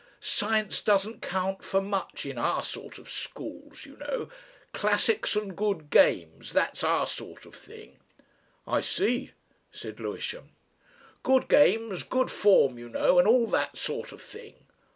[0.21, 4.29] Science doesn't count for much in our sort of schools, you know.
[4.73, 7.99] Classics and good games that's our sort of thing."
[8.65, 9.33] "I see,"
[9.71, 10.55] said Lewisham.
[11.21, 14.65] "Good games, good form, you know, and all that sort of thing."